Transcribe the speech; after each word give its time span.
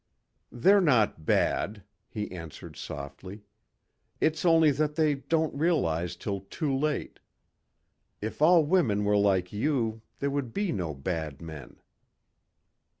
"They're 0.51 0.81
not 0.81 1.27
bad," 1.27 1.83
he 2.09 2.31
answered 2.31 2.75
softly. 2.75 3.43
"It's 4.19 4.43
only 4.43 4.71
that 4.71 4.95
they 4.95 5.13
don't 5.13 5.53
realize 5.55 6.15
till 6.15 6.39
too 6.39 6.75
late. 6.75 7.19
If 8.19 8.41
all 8.41 8.65
women 8.65 9.03
were 9.05 9.15
like 9.19 9.53
you, 9.53 10.01
there 10.17 10.31
would 10.31 10.55
be 10.55 10.71
no 10.71 10.95
bad 10.95 11.39
men." 11.39 11.75